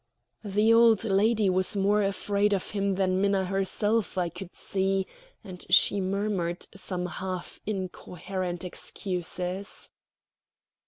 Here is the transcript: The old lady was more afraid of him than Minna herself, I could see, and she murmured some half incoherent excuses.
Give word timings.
The 0.43 0.73
old 0.73 1.03
lady 1.03 1.47
was 1.47 1.75
more 1.75 2.01
afraid 2.01 2.53
of 2.53 2.71
him 2.71 2.95
than 2.95 3.21
Minna 3.21 3.45
herself, 3.45 4.17
I 4.17 4.29
could 4.29 4.55
see, 4.55 5.05
and 5.43 5.63
she 5.69 6.01
murmured 6.01 6.65
some 6.73 7.05
half 7.05 7.59
incoherent 7.67 8.63
excuses. 8.65 9.91